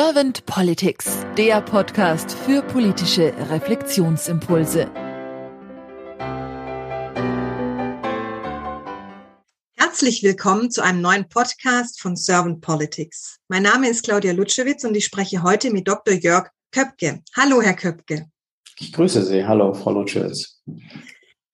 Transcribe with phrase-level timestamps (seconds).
[0.00, 4.88] Servant Politics, der Podcast für politische Reflexionsimpulse.
[9.76, 13.38] Herzlich willkommen zu einem neuen Podcast von Servant Politics.
[13.48, 16.14] Mein Name ist Claudia Lutschewitz und ich spreche heute mit Dr.
[16.14, 17.24] Jörg Köpke.
[17.36, 18.30] Hallo, Herr Köpke.
[18.78, 19.44] Ich grüße Sie.
[19.44, 20.62] Hallo, Frau Lutschewitz.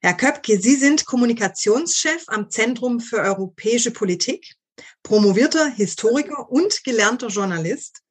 [0.03, 4.55] Herr Köpke, Sie sind Kommunikationschef am Zentrum für europäische Politik,
[5.03, 8.04] promovierter Historiker und gelernter Journalist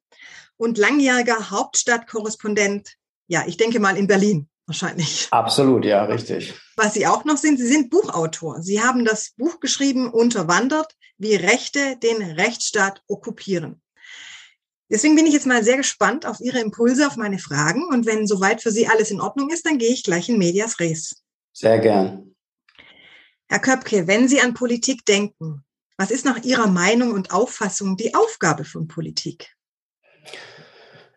[0.64, 2.94] und langjähriger Hauptstadtkorrespondent,
[3.28, 5.28] ja, ich denke mal in Berlin wahrscheinlich.
[5.30, 6.54] Absolut, ja, richtig.
[6.78, 8.62] Was Sie auch noch sind, Sie sind Buchautor.
[8.62, 13.82] Sie haben das Buch geschrieben, Unterwandert, wie Rechte den Rechtsstaat okkupieren.
[14.90, 17.86] Deswegen bin ich jetzt mal sehr gespannt auf Ihre Impulse, auf meine Fragen.
[17.90, 20.80] Und wenn soweit für Sie alles in Ordnung ist, dann gehe ich gleich in Medias
[20.80, 21.24] Res.
[21.52, 22.36] Sehr gern.
[23.50, 25.66] Herr Köpke, wenn Sie an Politik denken,
[25.98, 29.54] was ist nach Ihrer Meinung und Auffassung die Aufgabe von Politik?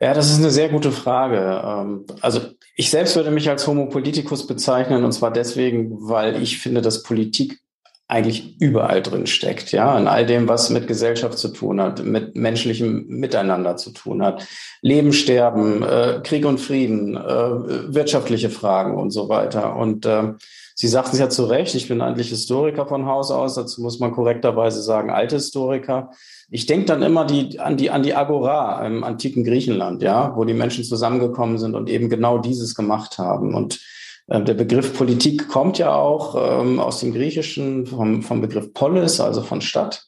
[0.00, 1.62] Ja, das ist eine sehr gute Frage.
[1.64, 2.40] Ähm, also
[2.76, 7.02] ich selbst würde mich als Homo politicus bezeichnen und zwar deswegen, weil ich finde, dass
[7.02, 7.60] Politik
[8.08, 12.36] eigentlich überall drin steckt, ja, in all dem, was mit Gesellschaft zu tun hat, mit
[12.36, 14.46] menschlichem Miteinander zu tun hat,
[14.80, 19.74] Leben, Sterben, äh, Krieg und Frieden, äh, wirtschaftliche Fragen und so weiter.
[19.74, 20.34] Und äh,
[20.78, 23.98] Sie sagten es ja zu Recht, ich bin eigentlich Historiker von Haus aus, dazu muss
[23.98, 26.10] man korrekterweise sagen, alte Historiker.
[26.50, 30.44] Ich denke dann immer die, an, die, an die Agora im antiken Griechenland, ja, wo
[30.44, 33.54] die Menschen zusammengekommen sind und eben genau dieses gemacht haben.
[33.54, 33.80] Und
[34.28, 39.42] der Begriff Politik kommt ja auch ähm, aus dem Griechischen vom, vom Begriff Polis, also
[39.42, 40.04] von Stadt.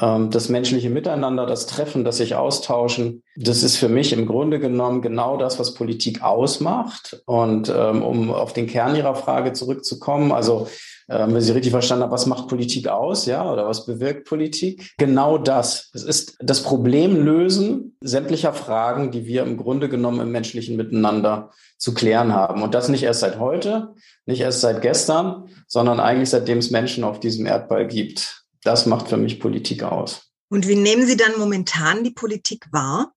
[0.00, 4.58] Ähm, das menschliche Miteinander, das Treffen, das sich austauschen, das ist für mich im Grunde
[4.58, 7.22] genommen genau das, was Politik ausmacht.
[7.26, 10.68] Und ähm, um auf den Kern Ihrer Frage zurückzukommen, also
[11.10, 14.92] ähm, wenn Sie richtig verstanden haben, was macht Politik aus, ja, oder was bewirkt Politik?
[14.96, 15.90] Genau das.
[15.92, 21.50] Es ist das Problem lösen sämtlicher Fragen, die wir im Grunde genommen im menschlichen Miteinander
[21.78, 22.62] zu klären haben.
[22.62, 23.94] Und das nicht erst seit heute,
[24.24, 28.44] nicht erst seit gestern, sondern eigentlich seitdem es Menschen auf diesem Erdball gibt.
[28.62, 30.30] Das macht für mich Politik aus.
[30.50, 33.12] Und wie nehmen Sie dann momentan die Politik wahr?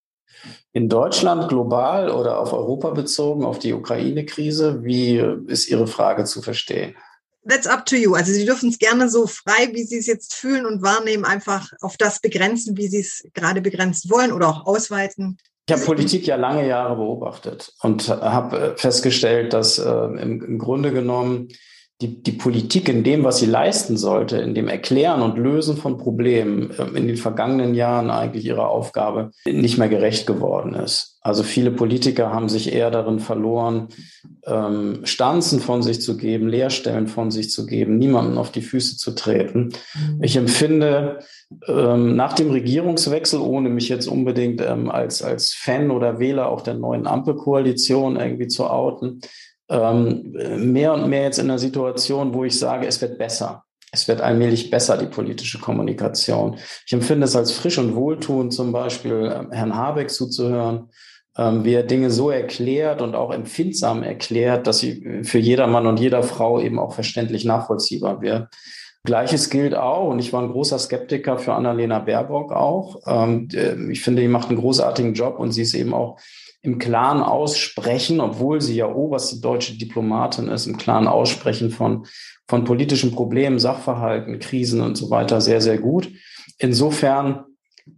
[0.71, 5.17] In Deutschland global oder auf Europa bezogen, auf die Ukraine-Krise, wie
[5.47, 6.95] ist Ihre Frage zu verstehen?
[7.47, 8.15] That's up to you.
[8.15, 11.71] Also Sie dürfen es gerne so frei, wie Sie es jetzt fühlen und wahrnehmen, einfach
[11.81, 15.37] auf das begrenzen, wie Sie es gerade begrenzt wollen oder auch ausweiten.
[15.67, 20.91] Ich habe Politik ja lange Jahre beobachtet und habe festgestellt, dass äh, im, im Grunde
[20.91, 21.49] genommen
[22.03, 25.97] die, die Politik in dem, was sie leisten sollte, in dem Erklären und Lösen von
[25.97, 31.17] Problemen ähm, in den vergangenen Jahren eigentlich ihrer Aufgabe nicht mehr gerecht geworden ist.
[31.21, 33.87] Also viele Politiker haben sich eher darin verloren,
[34.45, 38.97] ähm, Stanzen von sich zu geben, Leerstellen von sich zu geben, niemanden auf die Füße
[38.97, 39.69] zu treten.
[39.95, 40.21] Mhm.
[40.21, 41.19] Ich empfinde
[41.67, 46.61] ähm, nach dem Regierungswechsel, ohne mich jetzt unbedingt ähm, als, als Fan oder Wähler auch
[46.61, 49.21] der neuen Ampelkoalition irgendwie zu outen,
[49.69, 50.35] ähm,
[50.73, 53.63] mehr und mehr jetzt in einer Situation, wo ich sage, es wird besser.
[53.91, 56.57] Es wird allmählich besser, die politische Kommunikation.
[56.85, 60.89] Ich empfinde es als frisch und wohltuend, zum Beispiel ähm, Herrn Habeck zuzuhören,
[61.37, 65.85] ähm, wie er Dinge so erklärt und auch empfindsam erklärt, dass sie für jeder Mann
[65.85, 68.47] und jeder Frau eben auch verständlich nachvollziehbar wird.
[69.05, 73.01] Gleiches gilt auch, und ich war ein großer Skeptiker für Annalena Baerbock auch.
[73.05, 73.49] Ähm,
[73.91, 76.17] ich finde, die macht einen großartigen Job und sie ist eben auch
[76.63, 82.07] im Klaren aussprechen, obwohl sie ja oberste deutsche Diplomatin ist, im Klaren aussprechen von,
[82.47, 86.09] von politischen Problemen, Sachverhalten, Krisen und so weiter sehr, sehr gut.
[86.57, 87.43] Insofern,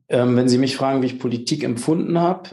[0.10, 2.50] ähm, wenn Sie mich fragen, wie ich Politik empfunden habe,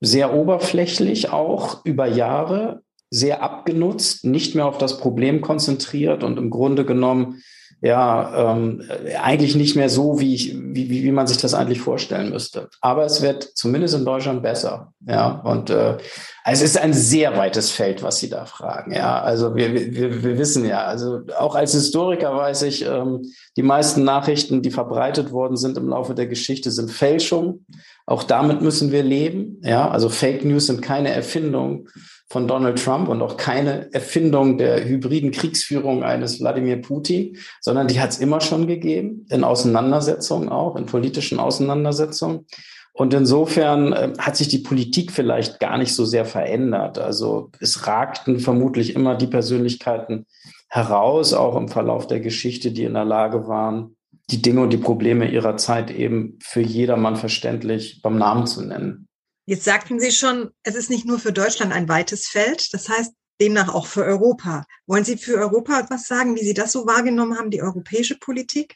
[0.00, 6.50] sehr oberflächlich auch über Jahre, sehr abgenutzt, nicht mehr auf das Problem konzentriert und im
[6.50, 7.42] Grunde genommen
[7.80, 8.82] ja ähm,
[9.20, 12.68] eigentlich nicht mehr so, wie, ich, wie, wie man sich das eigentlich vorstellen müsste.
[12.80, 14.92] Aber es wird zumindest in Deutschland besser.
[15.06, 15.98] Ja, und äh,
[16.44, 18.92] es ist ein sehr weites Feld, was Sie da fragen.
[18.92, 23.22] Ja, also wir, wir, wir wissen ja, also auch als Historiker weiß ich, ähm,
[23.56, 27.66] die meisten Nachrichten, die verbreitet worden sind im Laufe der Geschichte, sind Fälschungen.
[28.06, 29.60] Auch damit müssen wir leben.
[29.62, 31.88] Ja, also Fake News sind keine Erfindung
[32.28, 38.00] von Donald Trump und auch keine Erfindung der hybriden Kriegsführung eines Wladimir Putin, sondern die
[38.00, 42.46] hat es immer schon gegeben, in Auseinandersetzungen auch, in politischen Auseinandersetzungen.
[42.92, 46.98] Und insofern äh, hat sich die Politik vielleicht gar nicht so sehr verändert.
[46.98, 50.26] Also es ragten vermutlich immer die Persönlichkeiten
[50.68, 53.96] heraus, auch im Verlauf der Geschichte, die in der Lage waren,
[54.30, 59.05] die Dinge und die Probleme ihrer Zeit eben für jedermann verständlich beim Namen zu nennen.
[59.46, 63.12] Jetzt sagten Sie schon, es ist nicht nur für Deutschland ein weites Feld, das heißt
[63.40, 64.64] demnach auch für Europa.
[64.86, 68.74] Wollen Sie für Europa etwas sagen, wie Sie das so wahrgenommen haben, die europäische Politik?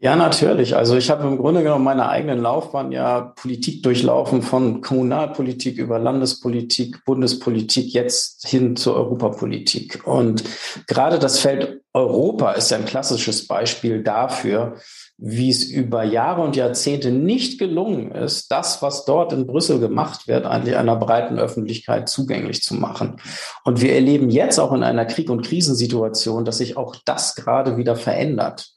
[0.00, 0.76] Ja, natürlich.
[0.76, 5.98] Also ich habe im Grunde genommen meine eigenen Laufbahn ja Politik durchlaufen, von Kommunalpolitik über
[5.98, 10.06] Landespolitik, Bundespolitik, jetzt hin zur Europapolitik.
[10.06, 10.44] Und
[10.86, 14.76] gerade das Feld Europa ist ein klassisches Beispiel dafür,
[15.20, 20.28] wie es über Jahre und Jahrzehnte nicht gelungen ist, das, was dort in Brüssel gemacht
[20.28, 23.16] wird, eigentlich einer breiten Öffentlichkeit zugänglich zu machen.
[23.64, 27.76] Und wir erleben jetzt auch in einer Krieg- und Krisensituation, dass sich auch das gerade
[27.76, 28.68] wieder verändert.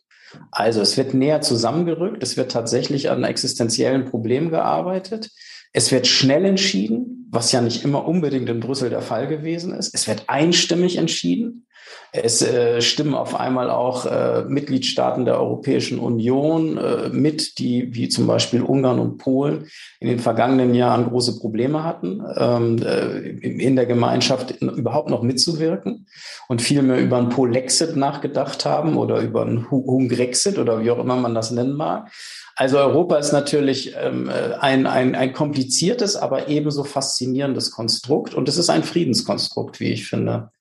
[0.49, 5.29] Also es wird näher zusammengerückt, es wird tatsächlich an existenziellen Problemen gearbeitet.
[5.73, 9.93] Es wird schnell entschieden, was ja nicht immer unbedingt in Brüssel der Fall gewesen ist.
[9.93, 11.67] Es wird einstimmig entschieden.
[12.13, 18.09] Es äh, stimmen auf einmal auch äh, Mitgliedstaaten der Europäischen Union äh, mit, die wie
[18.09, 19.67] zum Beispiel Ungarn und Polen
[20.01, 26.07] in den vergangenen Jahren große Probleme hatten, ähm, äh, in der Gemeinschaft überhaupt noch mitzuwirken
[26.49, 31.15] und vielmehr über ein Polexit nachgedacht haben oder über ein Hungrexit oder wie auch immer
[31.15, 32.11] man das nennen mag.
[32.55, 38.49] Also Europa ist natürlich ähm, äh, ein, ein, ein kompliziertes, aber ebenso faszinierendes Konstrukt und
[38.49, 40.51] es ist ein Friedenskonstrukt, wie ich finde.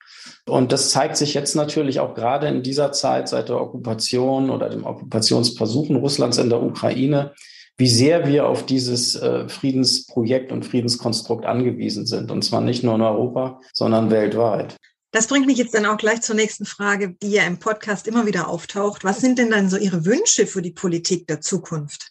[0.46, 4.68] Und das zeigt sich jetzt natürlich auch gerade in dieser Zeit seit der Okkupation oder
[4.68, 7.32] dem Okkupationsversuchen Russlands in der Ukraine,
[7.76, 12.30] wie sehr wir auf dieses äh, Friedensprojekt und Friedenskonstrukt angewiesen sind.
[12.30, 14.76] Und zwar nicht nur in Europa, sondern weltweit.
[15.12, 18.26] Das bringt mich jetzt dann auch gleich zur nächsten Frage, die ja im Podcast immer
[18.26, 19.02] wieder auftaucht.
[19.02, 22.09] Was sind denn dann so Ihre Wünsche für die Politik der Zukunft?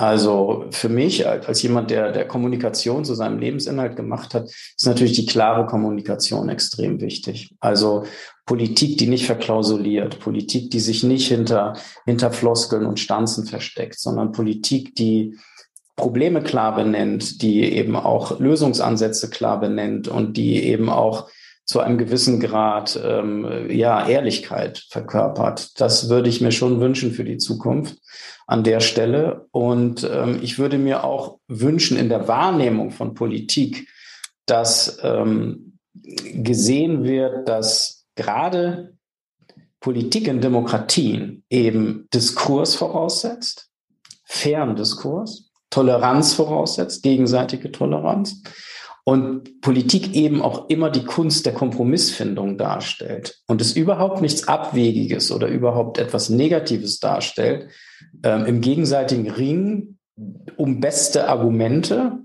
[0.00, 5.12] Also für mich als jemand, der, der Kommunikation zu seinem Lebensinhalt gemacht hat, ist natürlich
[5.12, 7.54] die klare Kommunikation extrem wichtig.
[7.60, 8.04] Also
[8.46, 11.74] Politik, die nicht verklausuliert, Politik, die sich nicht hinter,
[12.06, 15.36] hinter Floskeln und Stanzen versteckt, sondern Politik, die
[15.96, 21.28] Probleme klar benennt, die eben auch Lösungsansätze klar benennt und die eben auch
[21.70, 25.80] zu einem gewissen Grad ähm, ja Ehrlichkeit verkörpert.
[25.80, 27.96] Das würde ich mir schon wünschen für die Zukunft
[28.48, 29.46] an der Stelle.
[29.52, 33.88] Und ähm, ich würde mir auch wünschen in der Wahrnehmung von Politik,
[34.46, 38.96] dass ähm, gesehen wird, dass gerade
[39.78, 43.70] Politik in Demokratien eben Diskurs voraussetzt,
[44.24, 48.42] fairen Diskurs, Toleranz voraussetzt, gegenseitige Toleranz
[49.04, 55.32] und Politik eben auch immer die Kunst der Kompromissfindung darstellt und es überhaupt nichts Abwegiges
[55.32, 57.68] oder überhaupt etwas Negatives darstellt,
[58.22, 59.96] ähm, im gegenseitigen Ring
[60.56, 62.18] um beste Argumente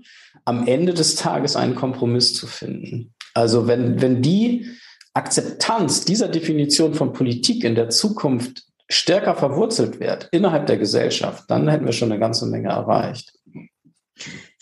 [0.44, 3.14] am Ende des Tages einen Kompromiss zu finden.
[3.34, 4.66] Also wenn, wenn die
[5.14, 11.68] Akzeptanz dieser Definition von Politik in der Zukunft stärker verwurzelt wird innerhalb der Gesellschaft, dann
[11.68, 13.32] hätten wir schon eine ganze Menge erreicht.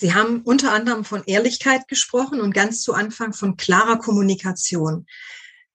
[0.04, 5.06] Sie haben unter anderem von Ehrlichkeit gesprochen und ganz zu Anfang von klarer Kommunikation.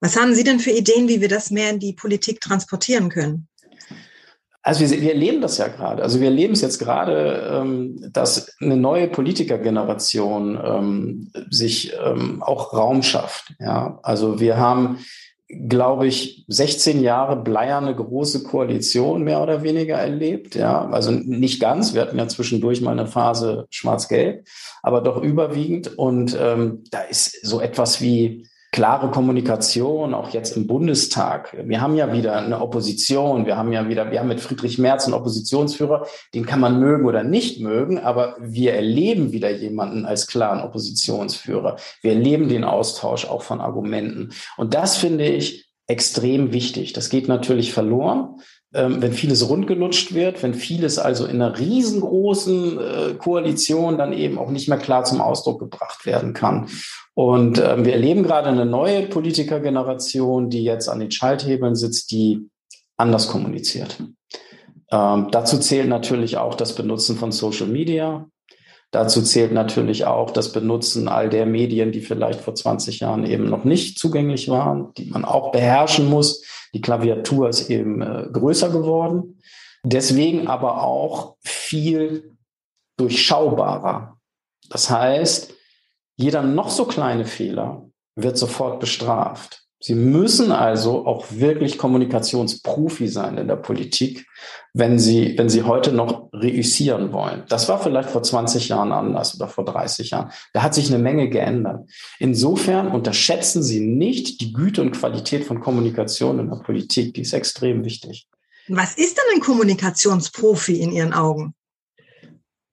[0.01, 3.47] Was haben Sie denn für Ideen, wie wir das mehr in die Politik transportieren können?
[4.61, 6.03] Also wir, wir erleben das ja gerade.
[6.03, 12.71] Also wir erleben es jetzt gerade, ähm, dass eine neue Politikergeneration ähm, sich ähm, auch
[12.71, 13.55] Raum schafft.
[13.59, 14.99] Ja, also wir haben
[15.49, 20.53] glaube ich, 16 Jahre bleierne große Koalition mehr oder weniger erlebt.
[20.55, 21.95] Ja, also nicht ganz.
[21.95, 24.45] Wir hatten ja zwischendurch mal eine Phase schwarz-gelb,
[24.83, 25.97] aber doch überwiegend.
[25.97, 31.57] Und ähm, da ist so etwas wie klare Kommunikation, auch jetzt im Bundestag.
[31.65, 35.05] Wir haben ja wieder eine Opposition, wir haben ja wieder, wir haben mit Friedrich Merz
[35.05, 36.05] einen Oppositionsführer,
[36.35, 41.77] den kann man mögen oder nicht mögen, aber wir erleben wieder jemanden als klaren Oppositionsführer.
[42.01, 44.29] Wir erleben den Austausch auch von Argumenten.
[44.55, 46.93] Und das finde ich extrem wichtig.
[46.93, 48.39] Das geht natürlich verloren,
[48.73, 54.37] ähm, wenn vieles rundgelutscht wird, wenn vieles also in einer riesengroßen äh, Koalition dann eben
[54.37, 56.67] auch nicht mehr klar zum Ausdruck gebracht werden kann.
[57.15, 62.47] Und ähm, wir erleben gerade eine neue Politikergeneration, die jetzt an den Schalthebeln sitzt, die
[62.95, 63.97] anders kommuniziert.
[64.91, 68.27] Ähm, dazu zählt natürlich auch das Benutzen von Social Media.
[68.91, 73.49] Dazu zählt natürlich auch das Benutzen all der Medien, die vielleicht vor 20 Jahren eben
[73.49, 76.43] noch nicht zugänglich waren, die man auch beherrschen muss.
[76.73, 79.41] Die Klaviatur ist eben äh, größer geworden.
[79.83, 82.35] Deswegen aber auch viel
[82.97, 84.17] durchschaubarer.
[84.69, 85.53] Das heißt,
[86.17, 89.58] jeder noch so kleine Fehler wird sofort bestraft.
[89.81, 94.27] Sie müssen also auch wirklich Kommunikationsprofi sein in der Politik,
[94.73, 97.43] wenn Sie, wenn Sie heute noch reüssieren wollen.
[97.47, 100.31] Das war vielleicht vor 20 Jahren anders oder vor 30 Jahren.
[100.53, 101.89] Da hat sich eine Menge geändert.
[102.19, 107.13] Insofern unterschätzen Sie nicht die Güte und Qualität von Kommunikation in der Politik.
[107.13, 108.27] Die ist extrem wichtig.
[108.67, 111.53] Was ist denn ein Kommunikationsprofi in Ihren Augen?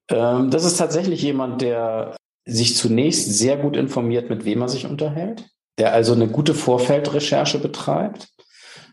[0.08, 4.86] Ähm, das ist tatsächlich jemand, der sich zunächst sehr gut informiert, mit wem er sich
[4.86, 5.48] unterhält,
[5.78, 8.28] der also eine gute Vorfeldrecherche betreibt.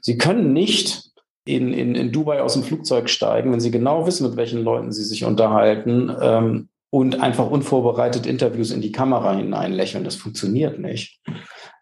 [0.01, 1.11] Sie können nicht
[1.45, 4.91] in, in, in Dubai aus dem Flugzeug steigen, wenn sie genau wissen, mit welchen Leuten
[4.91, 10.03] sie sich unterhalten ähm, und einfach unvorbereitet Interviews in die Kamera hineinlächeln.
[10.03, 11.19] Das funktioniert nicht.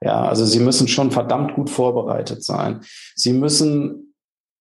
[0.02, 2.82] Ja, also sie müssen schon verdammt gut vorbereitet sein.
[3.16, 4.14] Sie müssen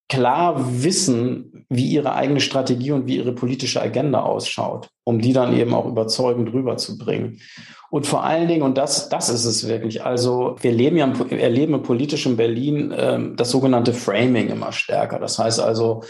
[0.09, 5.57] klar wissen, wie ihre eigene Strategie und wie ihre politische Agenda ausschaut, um die dann
[5.57, 7.41] eben auch überzeugend rüberzubringen.
[7.91, 11.75] Und vor allen Dingen, und das, das ist es wirklich, also wir leben ja, erleben
[11.75, 15.19] im politischen Berlin ähm, das sogenannte Framing immer stärker.
[15.19, 16.03] Das heißt also,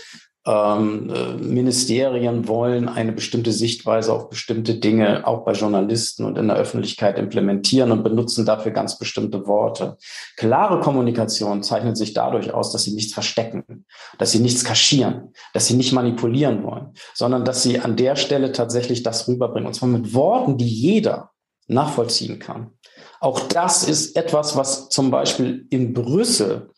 [0.46, 6.48] ähm, äh, Ministerien wollen eine bestimmte Sichtweise auf bestimmte Dinge auch bei Journalisten und in
[6.48, 9.98] der Öffentlichkeit implementieren und benutzen dafür ganz bestimmte Worte.
[10.36, 13.84] Klare Kommunikation zeichnet sich dadurch aus, dass sie nichts verstecken,
[14.16, 18.52] dass sie nichts kaschieren, dass sie nicht manipulieren wollen, sondern dass sie an der Stelle
[18.52, 19.66] tatsächlich das rüberbringen.
[19.66, 21.30] Und zwar mit Worten, die jeder
[21.70, 22.72] nachvollziehen kann.
[23.20, 26.70] Auch das ist etwas, was zum Beispiel in Brüssel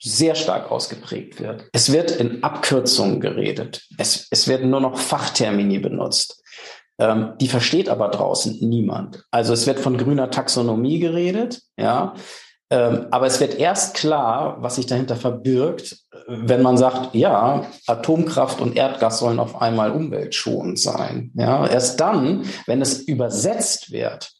[0.00, 1.68] sehr stark ausgeprägt wird.
[1.72, 3.86] Es wird in Abkürzungen geredet.
[3.98, 6.42] Es, es werden nur noch Fachtermini benutzt.
[6.98, 9.24] Ähm, die versteht aber draußen niemand.
[9.30, 12.14] Also es wird von grüner Taxonomie geredet, ja.
[12.70, 18.60] Ähm, aber es wird erst klar, was sich dahinter verbirgt, wenn man sagt, ja, Atomkraft
[18.60, 21.30] und Erdgas sollen auf einmal umweltschonend sein.
[21.34, 24.32] Ja, erst dann, wenn es übersetzt wird,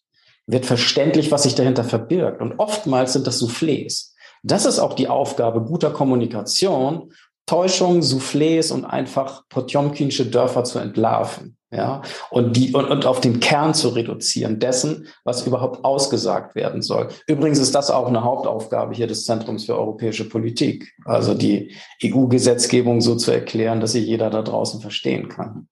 [0.46, 2.40] wird verständlich, was sich dahinter verbirgt.
[2.40, 4.12] Und oftmals sind das Soufflés.
[4.42, 7.12] Das ist auch die Aufgabe guter Kommunikation,
[7.46, 11.56] Täuschungen, Soufflés und einfach Potjomkinsche Dörfer zu entlarven.
[11.74, 16.82] Ja, und die, und, und auf den Kern zu reduzieren dessen, was überhaupt ausgesagt werden
[16.82, 17.08] soll.
[17.26, 20.92] Übrigens ist das auch eine Hauptaufgabe hier des Zentrums für europäische Politik.
[21.06, 25.68] Also die EU-Gesetzgebung so zu erklären, dass sie jeder da draußen verstehen kann.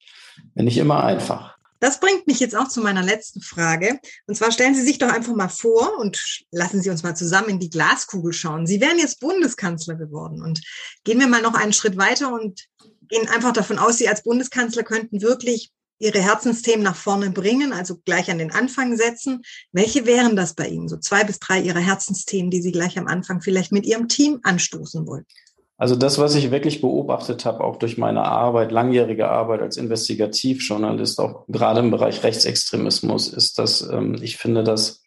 [0.54, 1.58] Nicht immer einfach.
[1.80, 3.98] Das bringt mich jetzt auch zu meiner letzten Frage.
[4.26, 7.48] Und zwar stellen Sie sich doch einfach mal vor und lassen Sie uns mal zusammen
[7.48, 8.66] in die Glaskugel schauen.
[8.66, 10.42] Sie wären jetzt Bundeskanzler geworden.
[10.42, 10.60] Und
[11.04, 12.66] gehen wir mal noch einen Schritt weiter und
[13.08, 17.98] gehen einfach davon aus, Sie als Bundeskanzler könnten wirklich Ihre Herzensthemen nach vorne bringen, also
[18.04, 19.42] gleich an den Anfang setzen.
[19.70, 20.88] Welche wären das bei Ihnen?
[20.88, 24.40] So zwei bis drei Ihrer Herzensthemen, die Sie gleich am Anfang vielleicht mit Ihrem Team
[24.42, 25.26] anstoßen wollen?
[25.80, 31.18] Also das, was ich wirklich beobachtet habe, auch durch meine Arbeit, langjährige Arbeit als Investigativjournalist,
[31.18, 35.02] auch gerade im Bereich Rechtsextremismus, ist, dass ähm, ich finde, dass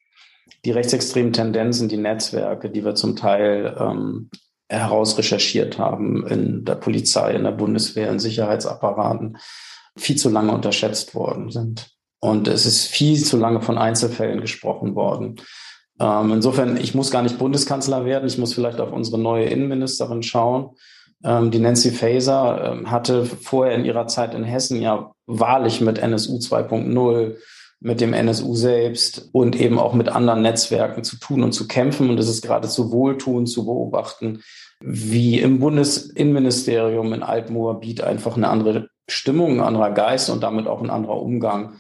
[0.65, 4.31] die rechtsextremen Tendenzen, die Netzwerke, die wir zum Teil ähm,
[4.67, 9.37] herausrecherchiert haben in der Polizei, in der Bundeswehr, in Sicherheitsapparaten,
[9.95, 11.91] viel zu lange unterschätzt worden sind.
[12.19, 15.35] Und es ist viel zu lange von Einzelfällen gesprochen worden.
[15.99, 18.27] Ähm, insofern, ich muss gar nicht Bundeskanzler werden.
[18.27, 20.71] Ich muss vielleicht auf unsere neue Innenministerin schauen.
[21.23, 25.97] Ähm, die Nancy Faeser ähm, hatte vorher in ihrer Zeit in Hessen ja wahrlich mit
[25.99, 27.35] NSU 2.0
[27.83, 32.09] mit dem NSU selbst und eben auch mit anderen Netzwerken zu tun und zu kämpfen.
[32.09, 34.41] Und es ist geradezu wohltuend zu beobachten,
[34.79, 40.81] wie im Bundesinnenministerium in Altmoabit einfach eine andere Stimmung, ein anderer Geist und damit auch
[40.81, 41.73] ein anderer Umgang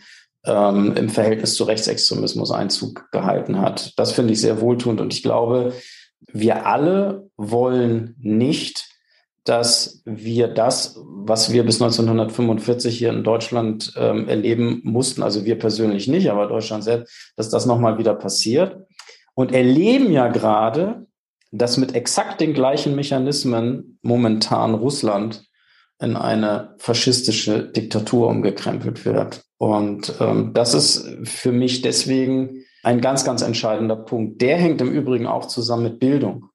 [0.45, 3.97] ähm, im Verhältnis zu Rechtsextremismus Einzug gehalten hat.
[3.97, 5.73] Das finde ich sehr wohltuend und ich glaube,
[6.31, 8.89] wir alle wollen nicht,
[9.43, 15.59] dass wir das, was wir bis 1945 hier in Deutschland ähm, erleben mussten, also wir
[15.59, 18.77] persönlich nicht, aber Deutschland selbst, dass das nochmal wieder passiert.
[19.35, 21.07] Und erleben ja gerade,
[21.51, 25.45] dass mit exakt den gleichen Mechanismen momentan Russland
[26.01, 29.43] in eine faschistische Diktatur umgekrempelt wird.
[29.57, 34.41] Und ähm, das ist für mich deswegen ein ganz, ganz entscheidender Punkt.
[34.41, 36.49] Der hängt im Übrigen auch zusammen mit Bildung.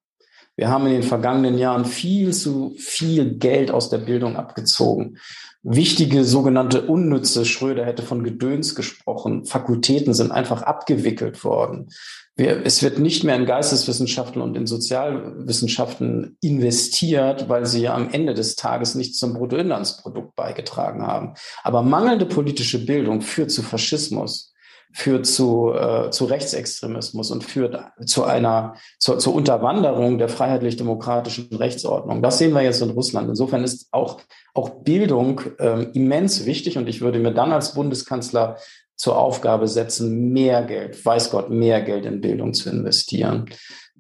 [0.57, 5.19] Wir haben in den vergangenen Jahren viel zu viel Geld aus der Bildung abgezogen.
[5.63, 11.91] Wichtige sogenannte unnütze, Schröder hätte von Gedöns gesprochen, Fakultäten sind einfach abgewickelt worden.
[12.39, 18.11] Wir, es wird nicht mehr in Geisteswissenschaften und in Sozialwissenschaften investiert, weil sie ja am
[18.11, 21.35] Ende des Tages nichts zum Bruttoinlandsprodukt beigetragen haben.
[21.65, 24.55] Aber mangelnde politische Bildung führt zu Faschismus,
[24.93, 27.77] führt zu, äh, zu Rechtsextremismus und führt
[28.07, 32.23] zu einer zu, zur Unterwanderung der freiheitlich-demokratischen Rechtsordnung.
[32.23, 33.29] Das sehen wir jetzt in Russland.
[33.29, 34.21] Insofern ist auch
[34.55, 38.57] auch Bildung äh, immens wichtig und ich würde mir dann als Bundeskanzler
[38.99, 43.47] zur Aufgabe setzen, mehr Geld, weiß Gott, mehr Geld in Bildung zu investieren.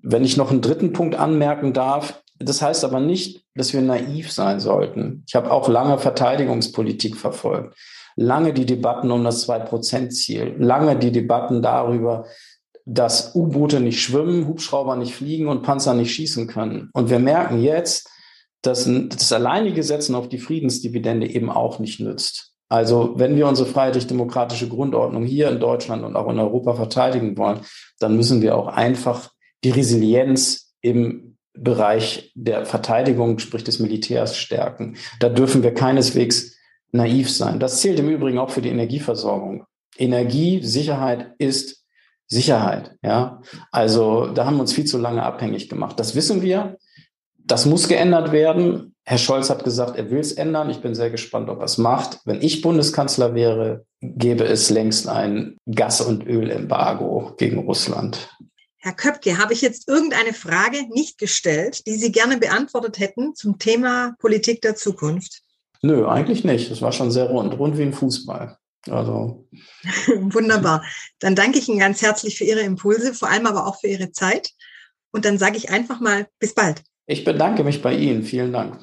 [0.02, 4.30] Wenn ich noch einen dritten Punkt anmerken darf, das heißt aber nicht, dass wir naiv
[4.30, 5.24] sein sollten.
[5.26, 7.76] Ich habe auch lange Verteidigungspolitik verfolgt,
[8.16, 12.26] lange die Debatten um das Zwei-Prozent-Ziel, lange die Debatten darüber,
[12.84, 16.90] dass U-Boote nicht schwimmen, Hubschrauber nicht fliegen und Panzer nicht schießen können.
[16.92, 18.08] Und wir merken jetzt,
[18.62, 22.54] dass das alleinige Setzen auf die Friedensdividende eben auch nicht nützt.
[22.68, 27.60] Also wenn wir unsere freiheitlich-demokratische Grundordnung hier in Deutschland und auch in Europa verteidigen wollen,
[27.98, 29.30] dann müssen wir auch einfach
[29.64, 34.96] die Resilienz im Bereich der Verteidigung, sprich des Militärs, stärken.
[35.18, 36.56] Da dürfen wir keineswegs
[36.92, 37.58] naiv sein.
[37.58, 39.64] Das zählt im Übrigen auch für die Energieversorgung.
[39.96, 41.84] Energiesicherheit ist
[42.26, 42.94] Sicherheit.
[43.02, 43.40] Ja,
[43.72, 45.98] also da haben wir uns viel zu lange abhängig gemacht.
[45.98, 46.76] Das wissen wir.
[47.48, 48.94] Das muss geändert werden.
[49.06, 50.68] Herr Scholz hat gesagt, er will es ändern.
[50.68, 52.20] Ich bin sehr gespannt, ob er es macht.
[52.26, 58.28] Wenn ich Bundeskanzler wäre, gäbe es längst ein Gas- und Ölembargo gegen Russland.
[58.76, 63.58] Herr Köpke, habe ich jetzt irgendeine Frage nicht gestellt, die Sie gerne beantwortet hätten zum
[63.58, 65.40] Thema Politik der Zukunft?
[65.80, 66.70] Nö, eigentlich nicht.
[66.70, 68.58] Das war schon sehr rund, rund wie ein Fußball.
[68.90, 69.48] Also.
[70.06, 70.84] Wunderbar.
[71.18, 74.12] Dann danke ich Ihnen ganz herzlich für Ihre Impulse, vor allem aber auch für Ihre
[74.12, 74.50] Zeit.
[75.12, 76.82] Und dann sage ich einfach mal bis bald.
[77.10, 78.22] Ich bedanke mich bei Ihnen.
[78.22, 78.76] Vielen Dank.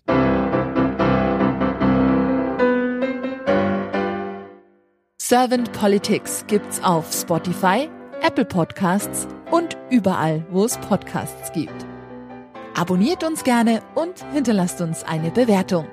[5.21, 7.87] Servant Politics gibt's auf Spotify,
[8.21, 11.85] Apple Podcasts und überall, wo es Podcasts gibt.
[12.73, 15.87] Abonniert uns gerne und hinterlasst uns eine Bewertung.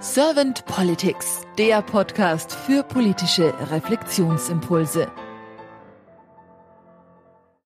[0.00, 5.10] Servant Politics, der Podcast für politische Reflexionsimpulse.